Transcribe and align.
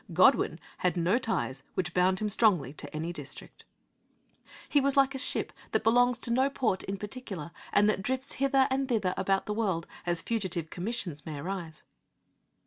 Godwin 0.13 0.59
had 0.79 0.97
no 0.97 1.19
ties 1.19 1.61
which 1.75 1.93
bound 1.93 2.17
him 2.17 2.27
strongly 2.29 2.73
to 2.73 2.91
any 2.91 3.13
district.' 3.13 3.65
He 4.67 4.81
was 4.81 4.97
like 4.97 5.13
a 5.13 5.19
ship 5.19 5.53
that 5.73 5.83
belongs 5.83 6.17
to 6.21 6.33
no 6.33 6.49
port 6.49 6.81
in 6.85 6.97
particular, 6.97 7.51
and 7.71 7.87
that 7.87 8.01
drifts 8.01 8.31
hither 8.33 8.65
and 8.71 8.87
thither 8.89 9.13
about 9.15 9.45
the 9.45 9.53
world 9.53 9.85
as 10.07 10.23
fugitive 10.23 10.71
commissions 10.71 11.23
may 11.23 11.37
arise. 11.37 11.83